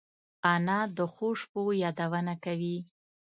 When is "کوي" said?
2.43-2.77